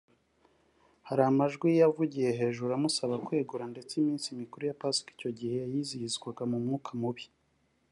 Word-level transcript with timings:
hari 1.07 1.21
amajwi 1.31 1.69
yavugiye 1.81 2.29
hejuru 2.39 2.71
amusaba 2.73 3.15
kwegura 3.25 3.63
ndetse 3.73 3.91
iminsi 3.95 4.27
mikuru 4.41 4.63
ya 4.65 4.77
Pasika 4.81 5.09
icyo 5.15 5.29
gihe 5.39 5.57
yizihizwa 5.73 6.45
mu 6.51 6.57
mwuka 6.65 6.91
mubi 7.01 7.25